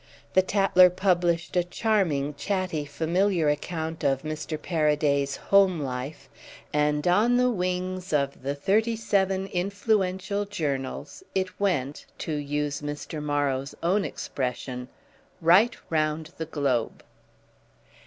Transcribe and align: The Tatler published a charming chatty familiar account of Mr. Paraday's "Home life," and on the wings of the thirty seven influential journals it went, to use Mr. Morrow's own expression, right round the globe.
The 0.33 0.41
Tatler 0.41 0.89
published 0.89 1.55
a 1.55 1.63
charming 1.63 2.33
chatty 2.33 2.85
familiar 2.85 3.49
account 3.49 4.03
of 4.03 4.23
Mr. 4.23 4.57
Paraday's 4.59 5.35
"Home 5.53 5.79
life," 5.79 6.27
and 6.73 7.07
on 7.07 7.37
the 7.37 7.51
wings 7.51 8.11
of 8.11 8.41
the 8.41 8.55
thirty 8.55 8.95
seven 8.95 9.45
influential 9.45 10.45
journals 10.45 11.21
it 11.35 11.59
went, 11.59 12.07
to 12.17 12.33
use 12.33 12.81
Mr. 12.81 13.21
Morrow's 13.21 13.75
own 13.83 14.03
expression, 14.03 14.87
right 15.39 15.77
round 15.91 16.31
the 16.39 16.45
globe. 16.47 17.03